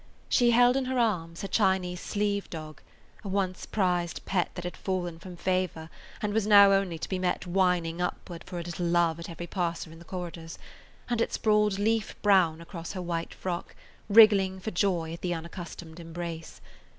[0.29, 2.81] She held in her arms her Chinese sleeve dog,
[3.23, 5.91] a once prized pet that had fallen from favor
[6.23, 9.45] and was now only to be met whining upward for a little love at every
[9.45, 10.57] passer in the corridors,
[11.07, 13.75] and it sprawled leaf brown across her white frock,
[14.09, 16.61] wriggling for joy at the unaccustomed embrace.